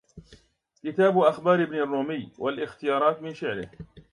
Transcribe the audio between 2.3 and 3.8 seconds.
والاختيارات من شعره